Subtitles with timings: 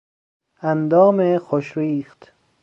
[0.61, 2.33] اندام خوش ریخت